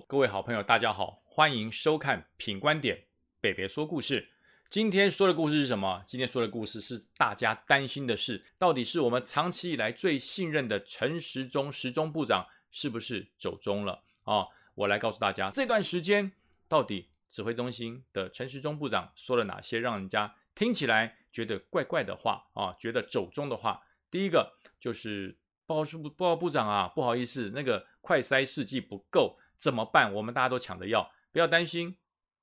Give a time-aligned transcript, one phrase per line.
[0.00, 3.04] 各位好朋友，大家好，欢迎收看品观点，
[3.40, 4.28] 北北说故事。
[4.68, 6.02] 今天说的故事是什么？
[6.06, 14.46] 今天说的故事是大家担心的事，到底是我们长期以来最信任的陈时中时中部长是不是走中了啊？
[14.74, 16.32] 我来告诉大家，这段时间
[16.68, 22.76] 到底指挥中心的陈时中部长说了哪些让人家听起来觉得怪怪的话啊？
[22.78, 29.38] 觉得走中的话，第一个就是报告部报告部长啊，不好意思，那个快筛试剂不够。
[29.58, 30.12] 怎么办？
[30.12, 31.96] 我们大家都抢着要，不要担心，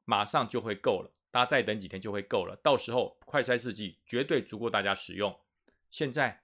[0.06, 1.12] 马上就会够了。
[1.32, 5.36] 大家再等几天就会够了，到时候快筛试剂绝对足够大家使用。
[5.90, 6.44] 现在，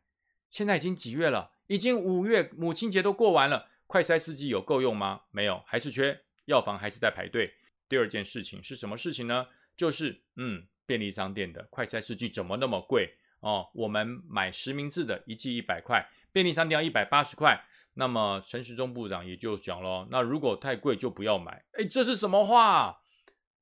[0.50, 1.52] 现在已经几月了？
[1.68, 5.22] 已经五月，母亲节都过完了，快筛试剂有够用吗？
[5.30, 7.54] 没有，还是缺，药房还是在排队。
[7.88, 9.48] 第二件事情是什么事情呢？
[9.78, 13.70] 就是嗯，便利商店的快筛试剂怎么那么贵哦？
[13.76, 17.64] 我们买实名制的一剂一百块，便利商店要一百八十块。
[18.00, 21.66] 那么陈时中部长也就讲了，那如果太贵就不要买。
[21.74, 23.02] 哎，这是什么话？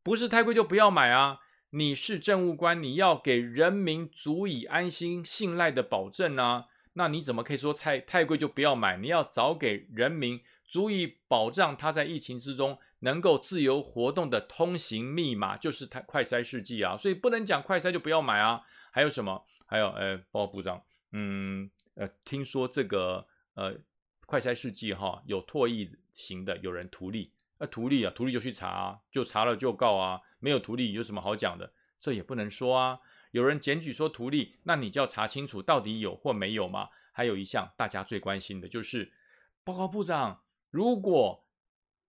[0.03, 1.39] 不是太贵就不要买啊！
[1.71, 6.66] 你是政务官，你要给人民足以安心信赖的保证啊。
[6.94, 8.95] 那你怎么可以说太太贵就不要买？
[8.97, 16.95] 你要早给人民足以保障他在疫情之中能够自由活动的通行密码，就是太快筛试剂啊。
[16.95, 18.61] 所以不能讲快筛就不要买啊。
[18.91, 19.44] 还有什么？
[19.66, 20.79] 还有，呃，包部长，
[21.11, 23.75] 嗯，呃，听说这个，呃。
[24.28, 31.72] 快筛试剂哈有唾液型的，有人图利，那图利啊，图利就去查啊，就查了就告啊，没有图利有什么好讲的？
[31.97, 33.00] 这也不能说啊。
[33.31, 36.89] 有人检举说图利，那你就要查清楚到底有或没有嘛。
[37.14, 39.14] 还有一项大家最关心的就是，
[39.64, 41.45] 报告部长，如果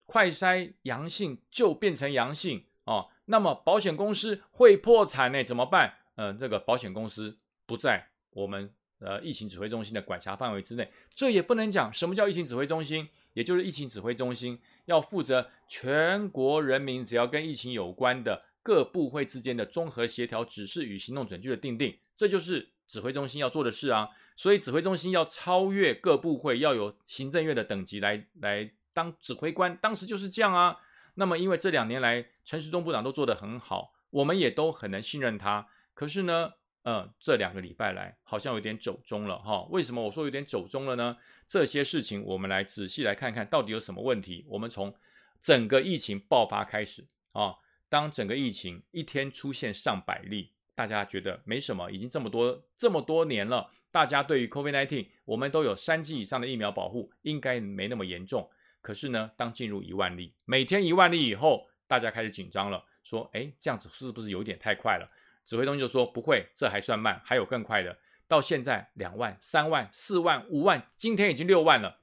[0.05, 5.45] 快筛阳性就变成阳性哦，那么保险公司会破产呢？
[5.45, 5.95] 怎么办？
[6.17, 8.75] 嗯，这个保险公司不在我们。
[9.01, 24.09] 呃，疫情指挥中心的管辖范围之内，这也不能讲什么叫疫情指挥中心，也就是疫情指挥中心要负责全国人民只要跟疫情有关的各部会之间的综合协调指示与行动准据的定定，这就是指挥中心要做的事啊。
[24.35, 30.77] 所以指挥中心要超越各部会，要有行政院的等级来来当指挥官，当时就是这样啊。
[31.15, 36.55] 那么因为这两年来陈时中部长都做得很好，我们也都很能信任他，可是呢？
[36.85, 39.63] 嗯，这两个礼拜来好像有点走中了哈。
[39.71, 41.17] 为什么我说有点走中了呢？
[41.47, 44.45] 这些事情我们来仔细来看看到底有什么问题。
[44.49, 44.95] 我们从
[45.41, 47.57] 整个疫情爆发开始啊，
[47.89, 58.49] 当整个疫情一天出现上百例，大家觉得没什么，已经这么多这么多年了，大家对于 COVID-19 我们都有三剂以上的疫苗保护，应该没那么严重。
[58.81, 65.11] 可是呢，当进入一万例，每天一万例以后，大家开始紧张了，说，哎，这样子是不是有点太快了？
[65.49, 67.97] 指挥中心就说不会，这还算慢，还有更快的。
[68.27, 72.01] 到现在两万、三万、四万、五万，今天已经六万了。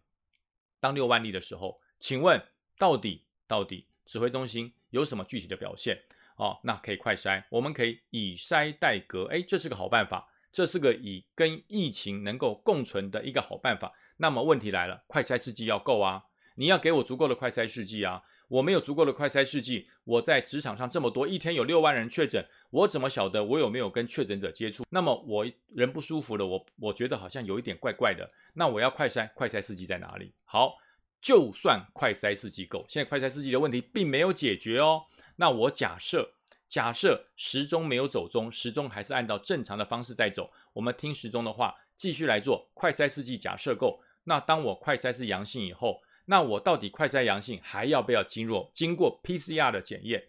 [0.79, 2.41] 当六万例的时候，请问
[2.79, 6.01] 到底到底指挥中心有什么具体的表现？
[6.37, 13.93] 哦，那可以快筛，我们可以以筛代隔，哎，这是个好办法，这是个以跟疫情能够共存的一个好办法。
[14.17, 16.23] 那么问题来了，快筛试剂要够啊，
[16.55, 18.23] 你要给我足够的快筛试剂啊。
[18.47, 24.85] 我没有足够的快筛试剂，我在职场上这么多，一天有六万人确诊，我怎么晓得我有没有跟确诊者接触？
[24.89, 30.31] 那么我人不舒服了，我我觉得好像有一点怪怪的，那我要快筛，快筛试剂在哪里？
[30.43, 30.75] 好，
[31.19, 35.03] 就算快筛试剂够，现在快筛试剂的问题并没有解决哦。
[35.37, 36.33] 那我假设，
[36.67, 43.37] 假设时钟没有走钟，时钟还是按照正常的方式在走，我们听时钟的话，继续来做快筛试剂。
[43.37, 46.01] 假设够，那当我快筛是阳性以后。
[46.25, 50.23] 那我到底快筛阳性还要不要经过经过 PCR 的检验？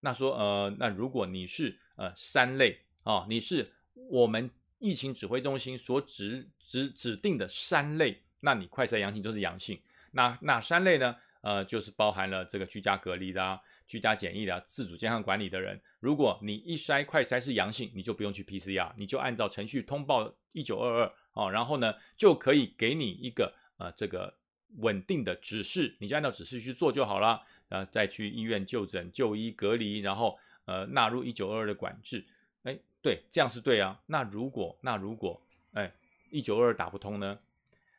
[0.00, 3.70] 那说呃，那如果你是呃三类啊，你是
[4.08, 9.78] 我们疫情指挥中心所指指指定的三类，那你快筛阳性就是阳性。
[10.12, 11.16] 那哪三类呢？
[11.42, 15.80] 呃，就是包含了这个居家隔离的、居家检疫的、自主健康管理的人。
[16.00, 24.34] 如果你一筛快筛是阳性，你就不用去 PCR，你就按照程序通报一九二二哦，然后呢就可以给你一个呃这个。
[24.78, 27.42] 稳定的指示，你就按照指示去做就好了。
[27.68, 32.24] 呃，再去医院就诊、就医、隔离，然后呃纳入一九二二的管制。
[32.64, 34.00] 哎，对，这样是对啊。
[34.06, 35.40] 那如果那如果
[35.72, 35.92] 哎
[36.30, 37.38] 一九二二打不通呢？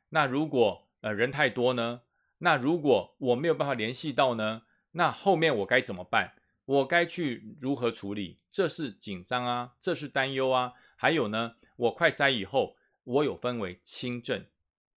[0.09, 2.01] 那如果呃人太多呢？
[2.37, 4.63] 那如果我没有办法联系到呢？
[4.91, 6.35] 那后面我该怎么办？
[6.65, 8.37] 我该去如何处理？
[8.51, 10.73] 这是紧张啊，这是担忧啊。
[10.95, 14.45] 还有呢，我快筛以后，我有分为轻症、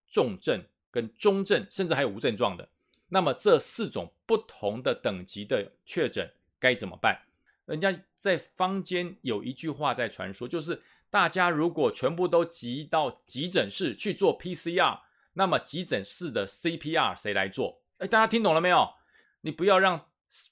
[0.06, 0.64] 重症。
[0.91, 2.69] 跟中症，甚至还有无症状的，
[3.09, 7.23] 那么这四种不同的等级的确诊该怎么办？
[7.67, 15.00] 人家在坊间有一句话在传说，就是大家如果全部都急到急诊室去做 PCR，
[15.35, 17.83] 那么急诊室的 CPR 谁来做？
[17.99, 18.94] 哎，大家听懂了没有？
[19.41, 20.09] 你不要让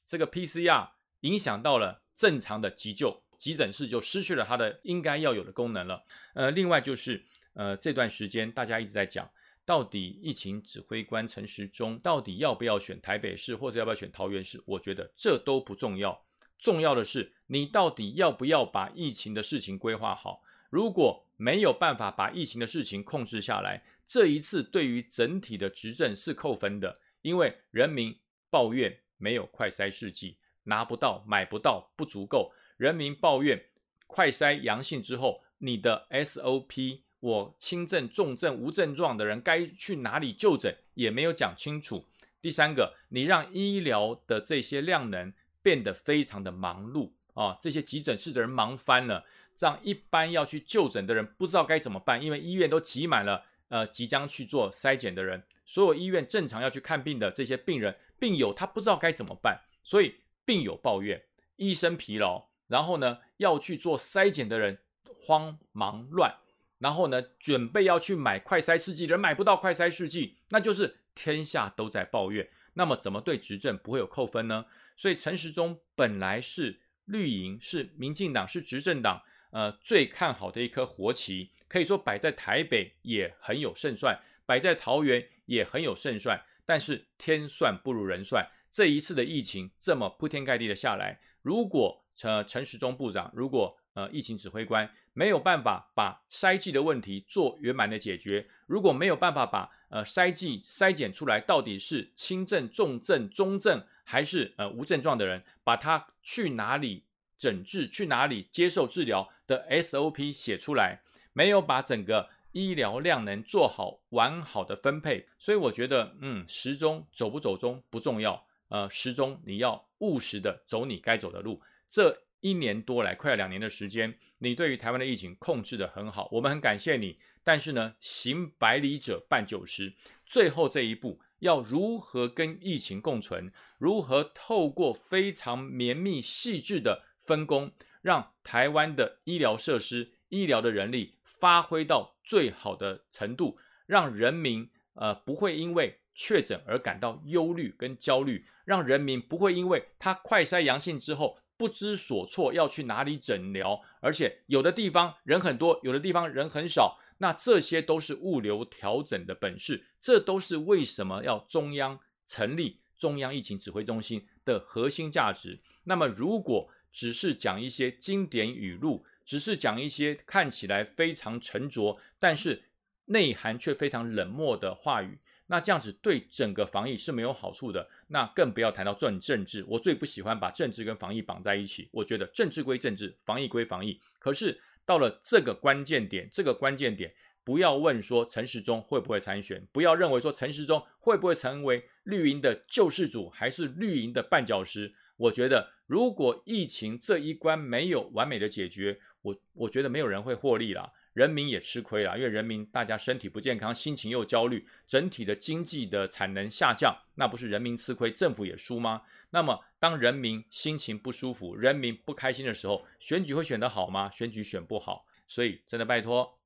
[0.07, 0.91] 这个 PCR
[1.21, 6.05] 影响到了正常的急救，急诊室就失去了它的应该要有的功能了。
[6.35, 9.31] 呃，另外就是呃这段时间大家一直在讲，
[9.65, 14.63] 到底疫情指挥官陈时中到底要不要选台北市或者要不要选桃园市？
[14.67, 16.25] 我觉得这都不重要，
[16.59, 20.43] 重要的是你到底要不要把疫情的事情规划好。
[20.71, 28.19] 如果没有办法把疫情的事情控制下来，这一次对于整体的执政是扣分的，因为人民
[28.51, 32.53] 抱怨没有快筛试剂，拿不到、买不到、不足够。
[32.77, 33.67] 人民抱怨
[34.07, 42.05] 快筛阳性之后，你的 SOP，我轻症、重症、无症状的人该去哪里就诊也没有讲清楚。
[42.43, 45.33] 第三个，你让医疗的这些量能
[45.63, 49.25] 变得非常的忙碌啊，这些急诊室的人忙翻了，
[49.59, 53.47] 让一般要去就诊的人不知道该怎么办，因为医院都挤满了。
[53.69, 61.25] 呃，即将去做筛检的人，所有医院正常要去看病的这些病人、病友，他不知道该怎么办，所以病友抱怨，
[61.57, 64.79] 医生疲劳，然后呢，要去做筛检的人
[65.23, 66.37] 慌忙乱，
[66.85, 72.47] 然后呢，准备要去买快筛试剂人买不到快筛试剂，那就是天下都在抱怨。
[72.75, 74.67] 那么怎么对执政不会有扣分呢？
[74.95, 79.23] 所以陈时中本来是绿营，是民进党，是执政党，
[79.53, 81.53] 呃，最看好的一颗活棋。
[81.69, 107.05] 可以说摆在台北也很有胜算，摆在桃园也很有胜算，但是天算不如人算，这一次的疫情这么铺天盖地的下来，如果呃陈时中部长，如果呃疫情指挥官没有办法把筛剂的问题做圆满的解决，如果没有办法把呃筛剂筛检出来到底是轻症、重症、中症还是呃无症状的人，把他去哪里
[107.39, 111.01] 诊治、去哪里接受治疗的 SOP 写出来。
[111.33, 121.61] 没有把整个医疗量能做好完好的分配，所以我觉得，嗯，时钟走不走钟不重要，呃，时钟你要务实的走你该走的路。
[121.89, 127.19] 这一年多来，快要两年的时间，你对于台湾的疫情控制的很好，我们很感谢你。
[127.43, 129.95] 但是呢，行百里者半九十，
[130.27, 133.51] 最后这一步要如何跟疫情共存？
[133.79, 141.15] 如何透过非常绵密细致的分工，让台湾的医疗设施、医疗的人力？
[141.25, 165.59] 发挥到最好的程度，让人民呃不会因为确诊而感到忧虑跟焦虑，让人民不会因为他快筛阳性之后不知所措要去哪里诊疗，而且有的地方人很多，有的地方人很少，那这些都是物流调整的本事，这都是为什么要中央成立中央疫情指挥中心的核心价值。
[165.85, 172.65] 那么如果只是讲一些经典语录，只是讲一些看起来非常沉着，但是
[173.07, 177.89] 内涵却非常冷漠的话语，那这样子对整个防疫是没有好处的。
[178.09, 181.89] 那更不要谈到政政治，我最不喜欢把政治跟防疫绑在一起。
[181.93, 184.01] 我觉得政治归政治，防疫归防疫。
[184.19, 194.95] 可是到了这个关键点，这个关键点，不要问说陈时中会不会参选，不要认为说陈时中会不会成为绿营的救世主，还是绿营的绊脚石。
[195.17, 209.03] 我觉得如果疫情这一关没有完美的解决，我我觉得没有人会获利了，人民也吃亏啦，因为人民大家身体不健康，心情又焦虑，整体的经济的产能下降，那不是人民吃亏，政府也输吗？
[209.31, 214.11] 那么当人民心情不舒服，人民不开心的时候，选举会选得好吗？
[214.11, 216.39] 选举选不好，所以真的拜托，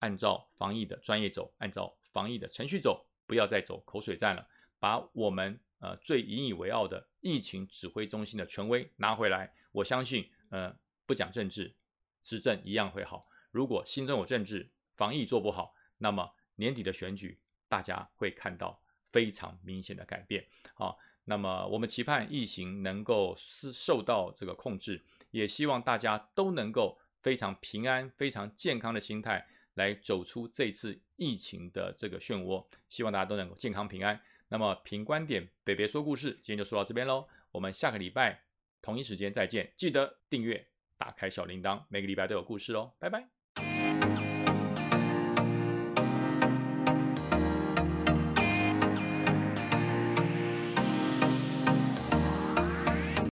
[0.00, 4.46] 按照防疫的专业走，按照防疫的程序走，不要再走口水战了，
[4.80, 9.52] 把我们呃最引以为傲的疫情指挥中心的权威拿回来。
[9.70, 11.72] 我相信，呃，不讲政治。
[12.24, 13.24] 执政一样会好。
[13.56, 18.78] 如果新中有政治防疫做不好，那么年底的选举大家会看到
[19.10, 20.46] 非常明显的改变。
[20.74, 32.62] 好，那么我们期盼疫情能够是受到这个控制，也希望大家都能够非常平安、非常健康的心态来走出这次疫情的这个漩涡。
[32.90, 34.20] 希望大家都能够健康平安。
[34.48, 37.26] 那么凭观点北北说故事，今天就说到这边喽。
[37.52, 38.42] 我们下个礼拜
[38.82, 40.68] 同一时间再见，记得订阅。
[40.98, 43.35] 打开小铃铛，每个礼拜都有故事哦，拜拜。